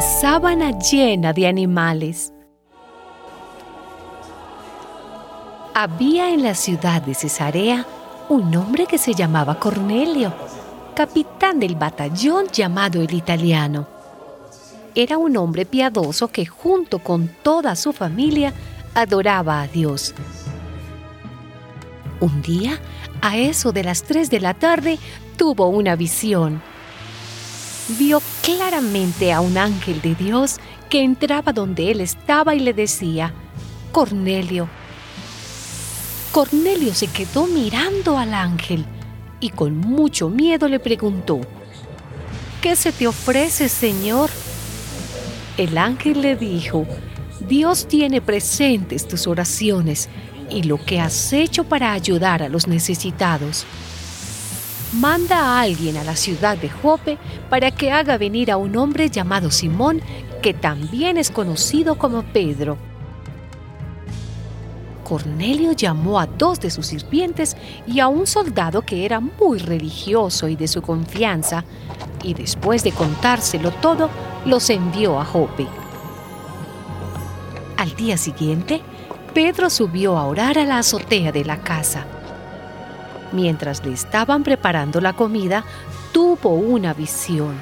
[0.00, 2.32] sábana llena de animales.
[5.74, 7.86] Había en la ciudad de Cesarea
[8.28, 10.32] un hombre que se llamaba Cornelio,
[10.94, 13.86] capitán del batallón llamado el italiano.
[14.94, 18.52] Era un hombre piadoso que junto con toda su familia
[18.94, 20.14] adoraba a Dios.
[22.20, 22.78] Un día,
[23.20, 24.98] a eso de las 3 de la tarde,
[25.36, 26.62] tuvo una visión.
[27.88, 30.56] Vio claramente a un ángel de Dios
[30.88, 33.34] que entraba donde él estaba y le decía,
[33.92, 34.68] Cornelio.
[36.32, 38.86] Cornelio se quedó mirando al ángel
[39.38, 41.40] y con mucho miedo le preguntó,
[42.62, 44.30] ¿Qué se te ofrece, Señor?
[45.58, 46.86] El ángel le dijo,
[47.46, 50.08] Dios tiene presentes tus oraciones
[50.48, 53.66] y lo que has hecho para ayudar a los necesitados.
[54.94, 57.18] Manda a alguien a la ciudad de Jope
[57.50, 60.00] para que haga venir a un hombre llamado Simón,
[60.40, 62.78] que también es conocido como Pedro.
[65.02, 67.56] Cornelio llamó a dos de sus sirvientes
[67.88, 71.64] y a un soldado que era muy religioso y de su confianza,
[72.22, 74.08] y después de contárselo todo,
[74.46, 75.66] los envió a Jope.
[77.76, 78.80] Al día siguiente,
[79.34, 82.06] Pedro subió a orar a la azotea de la casa.
[83.34, 85.64] Mientras le estaban preparando la comida,
[86.12, 87.60] tuvo una visión.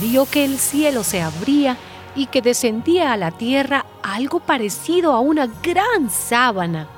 [0.00, 1.76] Vio que el cielo se abría
[2.16, 6.88] y que descendía a la tierra algo parecido a una gran sábana,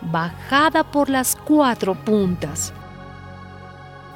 [0.00, 2.72] bajada por las cuatro puntas.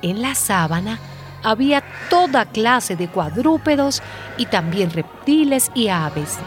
[0.03, 0.99] En la sábana
[1.45, 4.03] había toda clase de cuadrúpedos
[4.39, 6.41] y también reptiles y aves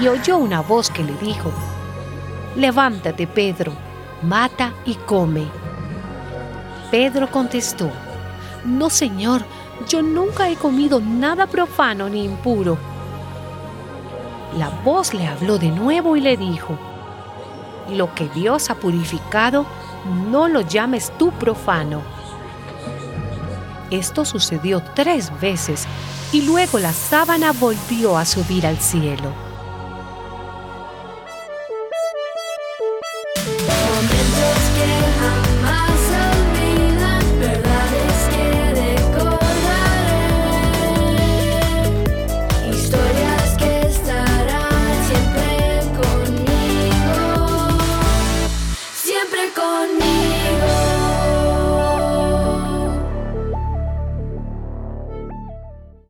[0.00, 1.52] y oyó una voz que le dijo,
[2.54, 3.72] Levántate, Pedro,
[4.22, 5.46] mata y come.
[6.90, 7.90] Pedro contestó,
[8.64, 9.42] No, Señor,
[9.88, 12.78] yo nunca he comido nada profano ni impuro.
[14.56, 16.78] La voz le habló de nuevo y le dijo,
[17.90, 19.66] Lo que Dios ha purificado,
[20.30, 22.02] no lo llames tú profano.
[23.90, 25.86] Esto sucedió tres veces
[26.32, 29.51] y luego la sábana volvió a subir al cielo.